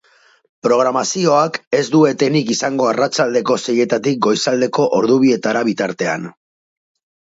[0.67, 6.31] Programazioak ez du etenik izango arratsaldeko seietatik goizaldeko ordu bietara bitartean.